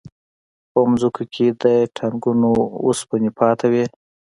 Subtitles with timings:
[0.71, 1.65] په ځمکو کې د
[1.97, 2.49] ټانکونو
[2.85, 3.85] وسپنې پاتې وې